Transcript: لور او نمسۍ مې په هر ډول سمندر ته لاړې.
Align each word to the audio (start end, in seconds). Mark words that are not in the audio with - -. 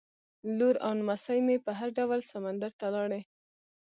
لور 0.57 0.75
او 0.85 0.91
نمسۍ 0.99 1.39
مې 1.45 1.55
په 1.65 1.71
هر 1.79 1.89
ډول 1.97 2.19
سمندر 2.33 2.71
ته 2.79 2.87
لاړې. 2.93 3.21